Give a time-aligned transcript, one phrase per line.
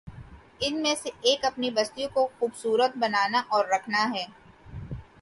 [0.59, 4.25] ان میں سے ایک اپنی بستیوں کو خوب صورت بنانا اور رکھنا ہے۔